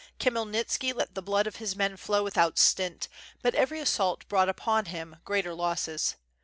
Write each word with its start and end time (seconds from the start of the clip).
Khmyelnitski 0.19 0.95
let 0.95 1.13
the 1.13 1.21
blood 1.21 1.45
of 1.45 1.57
his 1.57 1.75
men 1.75 1.95
flow 1.95 2.23
without 2.23 2.57
stint, 2.57 3.07
but 3.43 3.53
every 3.53 3.79
assault 3.79 4.27
brought 4.27 4.49
upon 4.49 4.85
him 4.85 5.17
greater 5.25 5.53
losses. 5.53 6.15